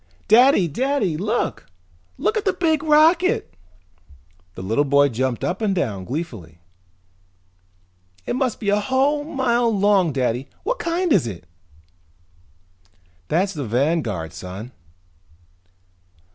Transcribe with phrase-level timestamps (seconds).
[0.27, 0.67] "Daddy!
[0.67, 1.67] Daddy, look!
[2.17, 3.53] Look at the big rocket!"
[4.55, 6.57] The little boy jumped up and down gleefully.
[8.25, 10.49] "It must be a whole mile long, Daddy!
[10.63, 11.45] What kind is it?"
[13.27, 14.71] "That's the Vanguard, son."